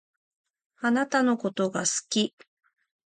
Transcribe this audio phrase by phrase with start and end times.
[0.79, 2.33] あなたのことが好き。